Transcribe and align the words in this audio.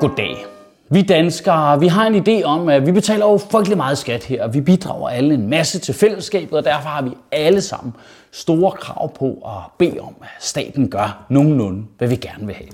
Goddag. 0.00 0.46
Vi 0.88 1.02
danskere, 1.02 1.80
vi 1.80 1.86
har 1.86 2.06
en 2.06 2.14
idé 2.14 2.44
om, 2.44 2.68
at 2.68 2.86
vi 2.86 2.92
betaler 2.92 3.26
jo 3.26 3.38
frygtelig 3.50 3.76
meget 3.76 3.98
skat 3.98 4.24
her, 4.24 4.44
og 4.44 4.54
vi 4.54 4.60
bidrager 4.60 5.08
alle 5.08 5.34
en 5.34 5.48
masse 5.50 5.78
til 5.78 5.94
fællesskabet, 5.94 6.52
og 6.52 6.64
derfor 6.64 6.88
har 6.88 7.02
vi 7.02 7.10
alle 7.32 7.60
sammen 7.60 7.94
store 8.30 8.72
krav 8.72 9.14
på 9.14 9.26
at 9.46 9.72
bede 9.78 10.00
om, 10.00 10.14
at 10.22 10.28
staten 10.40 10.90
gør 10.90 11.24
nogenlunde, 11.28 11.84
hvad 11.98 12.08
vi 12.08 12.16
gerne 12.16 12.46
vil 12.46 12.54
have. 12.54 12.68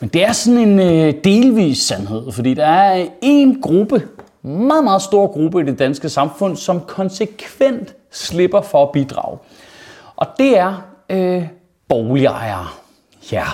Men 0.00 0.08
det 0.08 0.24
er 0.24 0.32
sådan 0.32 0.58
en 0.58 0.80
øh, 0.80 1.14
delvis 1.24 1.78
sandhed, 1.78 2.32
fordi 2.32 2.54
der 2.54 2.66
er 2.66 3.06
en 3.22 3.60
gruppe, 3.60 4.02
meget, 4.42 4.84
meget 4.84 5.02
stor 5.02 5.26
gruppe 5.26 5.60
i 5.60 5.64
det 5.64 5.78
danske 5.78 6.08
samfund, 6.08 6.56
som 6.56 6.80
konsekvent 6.80 7.94
slipper 8.10 8.60
for 8.60 8.82
at 8.82 8.92
bidrage. 8.92 9.38
Og 10.16 10.26
det 10.38 10.58
er 10.58 10.82
øh, 11.10 11.44
boligejere. 11.88 12.66
Ja. 13.32 13.44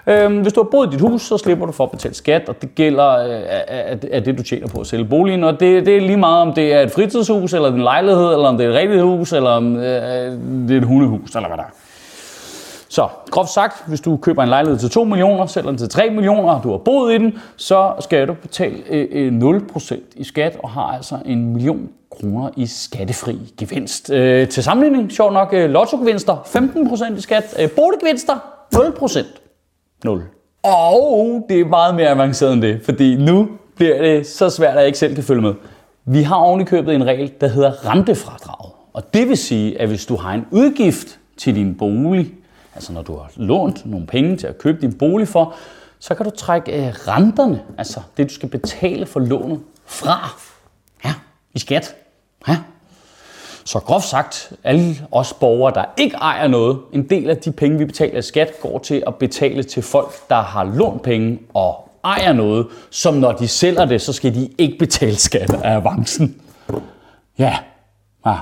Øhm, 0.07 0.41
Hvis 0.41 0.53
du 0.53 0.63
har 0.63 0.69
boet 0.69 0.87
i 0.87 0.91
dit 0.91 1.01
hus, 1.01 1.21
så 1.21 1.37
slipper 1.37 1.65
du 1.65 1.71
for 1.71 1.83
at 1.83 1.91
betale 1.91 2.13
skat, 2.13 2.49
og 2.49 2.61
det 2.61 2.75
gælder 2.75 3.09
øh, 3.09 3.41
af, 3.67 3.97
af 4.11 4.23
det, 4.23 4.37
du 4.37 4.43
tjener 4.43 4.67
på 4.67 4.79
at 4.79 4.87
sælge 4.87 5.05
boligen. 5.05 5.43
Og 5.43 5.59
det, 5.59 5.85
det 5.85 5.97
er 5.97 6.01
lige 6.01 6.17
meget, 6.17 6.41
om 6.41 6.53
det 6.53 6.73
er 6.73 6.81
et 6.81 6.91
fritidshus, 6.91 7.53
eller 7.53 7.71
en 7.71 7.81
lejlighed, 7.81 8.33
eller 8.33 8.47
om 8.47 8.57
det 8.57 8.65
er 8.65 8.69
et 8.69 8.75
rigtigt 8.75 9.01
hus, 9.01 9.33
eller 9.33 9.49
om 9.49 9.75
øh, 9.75 9.83
øh 9.83 10.31
det 10.67 10.71
er 10.71 10.77
et 10.77 10.83
hundehus, 10.83 11.35
eller 11.35 11.47
hvad 11.47 11.57
der 11.57 11.63
er. 11.63 11.73
Så 12.89 13.07
groft 13.31 13.49
sagt, 13.49 13.87
hvis 13.87 14.01
du 14.01 14.17
køber 14.17 14.43
en 14.43 14.49
lejlighed 14.49 14.79
til 14.79 14.89
2 14.89 15.03
millioner, 15.03 15.45
sælger 15.45 15.69
den 15.69 15.77
til 15.77 15.89
3 15.89 16.09
millioner, 16.09 16.53
og 16.53 16.63
du 16.63 16.71
har 16.71 16.77
boet 16.77 17.13
i 17.13 17.17
den, 17.17 17.37
så 17.55 17.93
skal 17.99 18.27
du 18.27 18.33
betale 18.33 18.75
øh, 18.89 19.07
øh 19.11 19.57
0% 19.77 19.95
i 20.15 20.23
skat, 20.23 20.57
og 20.63 20.69
har 20.69 20.87
altså 20.95 21.17
en 21.25 21.53
million 21.53 21.89
kroner 22.11 22.49
i 22.55 22.65
skattefri 22.65 23.53
gevinst. 23.59 24.09
Øh, 24.09 24.47
til 24.47 24.63
sammenligning, 24.63 25.11
sjov 25.11 25.33
nok, 25.33 25.49
øh, 25.53 25.69
lottogevinster 25.69 26.35
15% 27.13 27.17
i 27.17 27.21
skat, 27.21 27.55
øh, 27.59 27.69
boliggevinster 27.69 28.33
0%. 28.75 29.42
0. 30.03 30.23
Og 30.63 31.45
det 31.49 31.59
er 31.59 31.65
meget 31.65 31.95
mere 31.95 32.09
avanceret 32.09 32.53
end 32.53 32.61
det, 32.61 32.81
fordi 32.85 33.15
nu 33.15 33.49
bliver 33.75 34.01
det 34.01 34.27
så 34.27 34.49
svært, 34.49 34.73
at 34.73 34.77
jeg 34.77 34.85
ikke 34.85 34.99
selv 34.99 35.15
kan 35.15 35.23
følge 35.23 35.41
med. 35.41 35.53
Vi 36.05 36.21
har 36.21 36.35
ovenikøbet 36.35 36.95
en 36.95 37.05
regel, 37.05 37.33
der 37.41 37.47
hedder 37.47 37.89
rentefradrag. 37.89 38.71
Og 38.93 39.13
det 39.13 39.29
vil 39.29 39.37
sige, 39.37 39.81
at 39.81 39.87
hvis 39.87 40.05
du 40.05 40.15
har 40.15 40.33
en 40.33 40.45
udgift 40.51 41.19
til 41.37 41.55
din 41.55 41.75
bolig, 41.75 42.33
altså 42.75 42.93
når 42.93 43.01
du 43.01 43.15
har 43.15 43.31
lånt 43.35 43.85
nogle 43.85 44.07
penge 44.07 44.37
til 44.37 44.47
at 44.47 44.57
købe 44.57 44.81
din 44.81 44.93
bolig 44.93 45.27
for, 45.27 45.55
så 45.99 46.15
kan 46.15 46.25
du 46.25 46.31
trække 46.31 46.71
øh, 46.71 46.93
renterne, 46.93 47.61
altså 47.77 47.99
det 48.17 48.29
du 48.29 48.33
skal 48.33 48.49
betale 48.49 49.05
for 49.05 49.19
lånet, 49.19 49.59
fra 49.85 50.29
ja, 51.05 51.13
i 51.53 51.59
skat. 51.59 51.95
Så 53.73 53.79
groft 53.79 54.05
sagt, 54.05 54.53
alle 54.63 54.95
os 55.11 55.33
borgere, 55.33 55.73
der 55.73 55.85
ikke 55.97 56.15
ejer 56.15 56.47
noget, 56.47 56.79
en 56.91 57.09
del 57.09 57.29
af 57.29 57.37
de 57.37 57.51
penge, 57.51 57.77
vi 57.77 57.85
betaler 57.85 58.19
i 58.19 58.21
skat, 58.21 58.51
går 58.61 58.79
til 58.79 59.03
at 59.07 59.15
betale 59.15 59.63
til 59.63 59.83
folk, 59.83 60.29
der 60.29 60.41
har 60.41 60.63
lånt 60.63 61.01
penge 61.01 61.39
og 61.53 61.89
ejer 62.03 62.33
noget, 62.33 62.67
som 62.89 63.13
når 63.13 63.31
de 63.31 63.47
sælger 63.47 63.85
det, 63.85 64.01
så 64.01 64.13
skal 64.13 64.35
de 64.35 64.49
ikke 64.57 64.77
betale 64.77 65.15
skat 65.15 65.53
af 65.53 65.75
avancen. 65.75 66.41
Ja, 67.39 67.57
ja. 68.25 68.35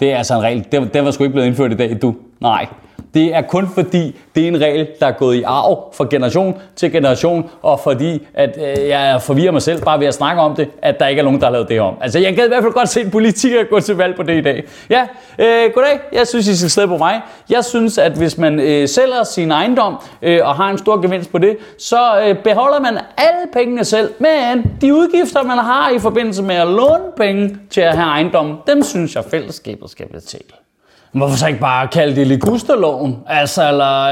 det 0.00 0.12
er 0.12 0.18
altså 0.18 0.34
en 0.34 0.42
regel. 0.42 0.66
Den, 0.72 0.88
den 0.94 1.04
var 1.04 1.10
sgu 1.10 1.24
ikke 1.24 1.32
blevet 1.32 1.46
indført 1.46 1.72
i 1.72 1.76
dag, 1.76 1.98
du. 2.02 2.14
Nej, 2.40 2.66
det 3.14 3.34
er 3.34 3.42
kun 3.42 3.68
fordi, 3.74 4.16
det 4.34 4.44
er 4.44 4.48
en 4.48 4.60
regel, 4.60 4.88
der 5.00 5.06
er 5.06 5.12
gået 5.12 5.36
i 5.36 5.42
arv 5.42 5.94
fra 5.94 6.06
generation 6.10 6.58
til 6.76 6.92
generation, 6.92 7.50
og 7.62 7.80
fordi, 7.80 8.26
at 8.34 8.58
øh, 8.58 8.88
jeg 8.88 9.22
forvirrer 9.22 9.52
mig 9.52 9.62
selv 9.62 9.82
bare 9.82 10.00
ved 10.00 10.06
at 10.06 10.14
snakke 10.14 10.42
om 10.42 10.56
det, 10.56 10.68
at 10.82 11.00
der 11.00 11.06
ikke 11.06 11.20
er 11.20 11.24
nogen, 11.24 11.40
der 11.40 11.46
har 11.46 11.52
lavet 11.52 11.68
det 11.68 11.80
om. 11.80 11.94
Altså, 12.00 12.18
jeg 12.18 12.34
kan 12.34 12.44
i 12.44 12.48
hvert 12.48 12.62
fald 12.62 12.72
godt 12.72 12.88
se 12.88 13.00
en 13.00 13.10
politiker 13.10 13.64
gå 13.70 13.80
til 13.80 13.96
valg 13.96 14.16
på 14.16 14.22
det 14.22 14.38
i 14.38 14.40
dag. 14.40 14.64
Ja, 14.90 15.06
øh, 15.38 15.70
goddag. 15.74 16.00
Jeg 16.12 16.26
synes, 16.26 16.48
I 16.48 16.56
skal 16.56 16.70
stede 16.70 16.88
på 16.88 16.96
mig. 16.96 17.20
Jeg 17.50 17.64
synes, 17.64 17.98
at 17.98 18.12
hvis 18.12 18.38
man 18.38 18.60
øh, 18.60 18.88
sælger 18.88 19.24
sin 19.24 19.50
ejendom 19.50 19.96
øh, 20.22 20.40
og 20.42 20.54
har 20.54 20.70
en 20.70 20.78
stor 20.78 21.00
gevinst 21.02 21.32
på 21.32 21.38
det, 21.38 21.56
så 21.78 22.20
øh, 22.20 22.36
beholder 22.44 22.80
man 22.80 22.98
alle 23.16 23.46
pengene 23.52 23.84
selv, 23.84 24.10
men 24.18 24.70
de 24.80 24.94
udgifter, 24.94 25.42
man 25.42 25.58
har 25.58 25.90
i 25.90 25.98
forbindelse 25.98 26.42
med 26.42 26.54
at 26.54 26.66
låne 26.66 27.04
penge 27.16 27.56
til 27.70 27.80
at 27.80 27.96
have 27.96 28.08
ejendom, 28.08 28.56
dem 28.66 28.82
synes 28.82 29.14
jeg, 29.14 29.24
fællesskabet 29.24 29.90
skal 29.90 30.06
betale. 30.08 30.69
Hvorfor 31.12 31.36
så 31.36 31.46
ikke 31.46 31.60
bare 31.60 31.88
kalde 31.88 32.16
det 32.16 32.26
ligusterloven? 32.26 33.18
Altså, 33.26 33.68
eller 33.68 34.04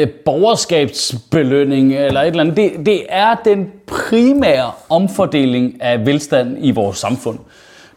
øh, 0.00 0.08
borgerskabsbelønning, 0.24 1.94
eller 1.94 2.20
et 2.20 2.26
eller 2.26 2.40
andet. 2.40 2.56
Det, 2.56 2.86
det 2.86 3.02
er 3.08 3.34
den 3.44 3.66
primære 3.86 4.70
omfordeling 4.88 5.82
af 5.82 6.06
velstand 6.06 6.56
i 6.60 6.70
vores 6.70 6.98
samfund. 6.98 7.38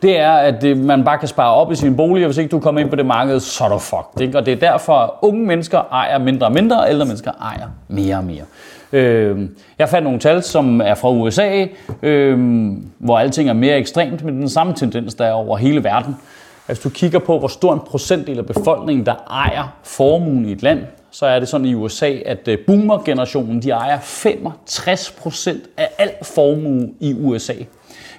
Det 0.01 0.19
er, 0.19 0.31
at 0.31 0.62
det, 0.62 0.77
man 0.77 1.04
bare 1.04 1.18
kan 1.18 1.27
spare 1.27 1.54
op 1.54 1.71
i 1.71 1.75
sin 1.75 1.95
bolig, 1.95 2.25
og 2.25 2.27
hvis 2.27 2.38
ikke 2.38 2.50
du 2.50 2.60
kommer 2.60 2.81
ind 2.81 2.89
på 2.89 2.95
det 2.95 3.06
marked, 3.06 3.39
så 3.39 3.63
er 3.63 3.69
du 3.69 3.77
fucked. 3.77 4.22
Ikke? 4.22 4.38
Og 4.38 4.45
det 4.45 4.51
er 4.51 4.72
derfor, 4.72 4.94
at 4.94 5.10
unge 5.22 5.45
mennesker 5.45 5.81
ejer 5.92 6.18
mindre 6.18 6.48
og 6.48 6.54
mindre, 6.54 6.80
og 6.80 6.89
ældre 6.89 7.06
mennesker 7.06 7.31
ejer 7.42 7.68
mere 7.88 8.15
og 8.15 8.24
mere. 8.24 8.44
Øh, 8.92 9.50
jeg 9.80 9.89
fandt 9.89 10.04
nogle 10.04 10.19
tal, 10.19 10.44
som 10.44 10.81
er 10.81 10.95
fra 10.95 11.12
USA, 11.12 11.65
øh, 12.04 12.39
hvor 12.98 13.19
alting 13.19 13.50
er 13.50 13.54
mere 13.54 13.77
ekstremt, 13.77 14.24
men 14.24 14.36
den 14.36 14.50
samme 14.50 14.74
tendens, 14.74 15.15
der 15.15 15.25
er 15.25 15.31
over 15.31 15.57
hele 15.57 15.83
verden. 15.83 16.15
Altså, 16.69 16.83
hvis 16.83 16.94
du 16.94 17.00
kigger 17.00 17.19
på, 17.19 17.39
hvor 17.39 17.48
stor 17.48 17.74
en 17.74 17.80
procentdel 17.80 18.38
af 18.38 18.45
befolkningen, 18.45 19.06
der 19.06 19.16
ejer 19.30 19.77
formuen 19.83 20.45
i 20.45 20.51
et 20.51 20.63
land, 20.63 20.80
så 21.12 21.25
er 21.25 21.39
det 21.39 21.50
sådan 21.50 21.68
i 21.68 21.74
USA, 21.74 22.12
at 22.25 22.48
øh, 22.48 22.57
boomer-generationen, 22.68 23.62
de 23.62 23.69
ejer 23.69 24.00
65% 24.00 25.57
af 25.77 25.89
al 25.98 26.12
formue 26.24 26.89
i 27.00 27.13
USA. 27.13 27.54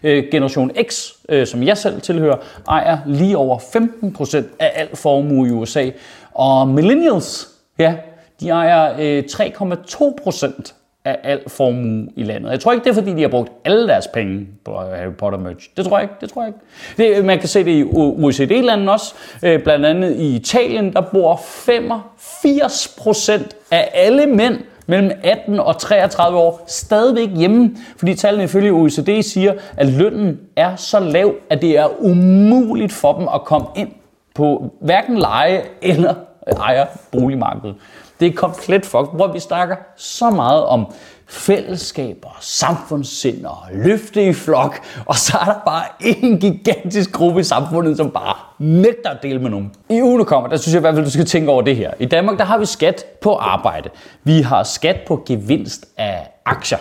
Øh, 0.03 0.25
generation 0.31 0.71
X, 0.89 1.09
øh, 1.29 1.47
som 1.47 1.63
jeg 1.63 1.79
selv 1.79 2.01
tilhører, 2.01 2.37
ejer 2.69 2.99
lige 3.07 3.37
over 3.37 3.59
15% 3.59 4.37
af 4.59 4.73
al 4.75 4.97
formue 4.97 5.49
i 5.49 5.51
USA. 5.51 5.91
Og 6.35 6.69
millennials, 6.69 7.49
ja, 7.79 7.95
de 8.41 8.49
ejer 8.49 9.23
3,2% 9.23 10.75
af 11.11 11.19
al 11.31 11.41
formue 11.49 12.09
i 12.17 12.23
landet. 12.23 12.51
Jeg 12.51 12.61
tror 12.61 12.73
ikke, 12.73 12.85
det 12.85 12.91
er 12.91 12.95
fordi, 12.95 13.15
de 13.15 13.21
har 13.23 13.29
brugt 13.29 13.53
alle 13.65 13.89
deres 13.89 14.07
penge 14.07 14.47
på 14.65 14.79
Harry 14.79 15.13
Potter 15.19 15.39
merch. 15.39 15.71
Det 15.77 15.85
tror 15.85 15.99
jeg 15.99 16.03
ikke. 16.03 16.15
Det 16.21 16.31
tror 16.31 16.43
jeg 16.43 16.49
ikke. 16.49 17.17
Det, 17.17 17.25
man 17.25 17.39
kan 17.39 17.49
se 17.49 17.65
det 17.65 17.71
i 17.71 17.85
OECD-landene 17.85 18.93
også. 18.93 19.15
Øh, 19.43 19.63
blandt 19.63 19.87
andet 19.87 20.17
i 20.17 20.37
Italien, 20.37 20.93
der 20.93 21.01
bor 21.01 21.41
85 21.45 22.97
procent 22.99 23.57
af 23.71 23.91
alle 23.95 24.27
mænd 24.27 24.59
mellem 24.87 25.11
18 25.23 25.61
og 25.61 25.79
33 25.79 26.39
år 26.39 26.65
stadigvæk 26.67 27.29
hjemme, 27.37 27.77
fordi 27.97 28.15
tallene 28.15 28.45
ifølge 28.45 28.73
OECD 28.73 29.23
siger, 29.23 29.55
at 29.77 29.87
lønnen 29.87 30.41
er 30.57 30.77
så 30.77 31.01
lav, 31.01 31.35
at 31.51 31.63
det 31.63 31.79
er 31.79 32.03
umuligt 32.03 32.93
for 32.93 33.13
dem 33.13 33.29
at 33.35 33.45
komme 33.45 33.67
ind 33.77 33.89
på 34.35 34.71
hverken 34.81 35.19
leje 35.19 35.63
eller 35.83 36.15
øh, 36.49 36.55
ejer 36.55 36.87
boligmarkedet. 37.13 37.75
Det 38.21 38.29
er 38.29 38.33
komplet 38.33 38.87
fuck, 38.87 39.09
hvor 39.13 39.33
vi 39.33 39.41
snakker 39.41 39.77
så 39.97 40.31
meget 40.31 40.65
om 40.65 40.87
fællesskab 41.29 42.17
og 42.23 42.33
samfundssind 42.41 43.45
og 43.45 43.57
løfte 43.73 44.27
i 44.27 44.33
flok, 44.33 44.81
og 45.07 45.17
så 45.17 45.39
er 45.41 45.45
der 45.45 45.61
bare 45.67 45.85
en 46.01 46.39
gigantisk 46.39 47.13
gruppe 47.13 47.41
i 47.41 47.45
samfundet, 47.45 47.97
som 47.97 48.11
bare 48.11 48.35
nægter 48.59 49.11
at 49.11 49.23
dele 49.23 49.39
med 49.39 49.51
nogen. 49.51 49.73
I 49.89 50.03
ugen, 50.03 50.25
kommer, 50.25 50.49
der 50.49 50.57
synes 50.57 50.75
jeg 50.75 50.81
i 50.81 50.81
hvert 50.81 50.95
fald, 50.95 51.05
du 51.05 51.11
skal 51.11 51.27
tænke 51.27 51.51
over 51.51 51.63
det 51.63 51.77
her. 51.77 51.91
I 51.99 52.05
Danmark, 52.05 52.39
der 52.39 52.45
har 52.45 52.59
vi 52.59 52.67
skat 52.67 53.05
på 53.23 53.35
arbejde. 53.37 53.89
Vi 54.25 54.41
har 54.41 54.63
skat 54.63 54.97
på 55.07 55.23
gevinst 55.27 55.87
af 55.97 56.31
aktier. 56.47 56.79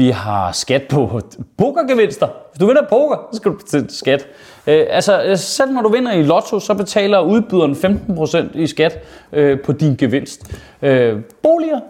Vi 0.00 0.10
har 0.10 0.52
skat 0.52 0.82
på 0.88 1.20
pokergevinster. 1.58 2.28
Hvis 2.50 2.58
du 2.58 2.66
vinder 2.66 2.86
poker, 2.88 3.28
så 3.32 3.36
skal 3.36 3.52
du 3.52 3.56
betale 3.56 3.90
skat. 3.90 4.26
Øh, 4.66 4.86
altså, 4.90 5.32
selv 5.36 5.72
når 5.72 5.82
du 5.82 5.88
vinder 5.88 6.12
i 6.12 6.22
lotto, 6.22 6.60
så 6.60 6.74
betaler 6.74 7.20
udbyderen 7.20 7.72
15% 7.72 8.58
i 8.58 8.66
skat 8.66 8.98
øh, 9.32 9.60
på 9.62 9.72
din 9.72 9.96
gevinst. 9.96 10.54
Øh, 10.82 11.22
boliger? 11.42 11.80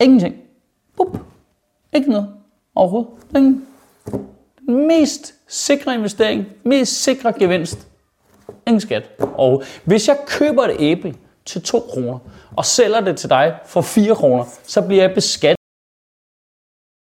Ingenting. 0.00 0.36
Bup. 0.96 1.18
Ikke 1.92 2.10
noget 2.10 2.28
overhovedet. 2.74 3.10
Den 3.32 3.66
mest 4.68 5.34
sikre 5.48 5.94
investering, 5.94 6.46
mest 6.64 7.02
sikre 7.02 7.32
gevinst. 7.32 7.88
Ingen 8.66 8.80
skat. 8.80 9.10
Og 9.20 9.62
hvis 9.84 10.08
jeg 10.08 10.16
køber 10.26 10.64
et 10.64 10.76
æble 10.78 11.14
til 11.46 11.62
2 11.62 11.80
kroner, 11.90 12.18
og 12.56 12.64
sælger 12.64 13.00
det 13.00 13.16
til 13.16 13.30
dig 13.30 13.54
for 13.66 13.80
4 13.80 14.14
kroner, 14.14 14.44
så 14.62 14.82
bliver 14.82 15.02
jeg 15.02 15.14
beskattet 15.14 15.57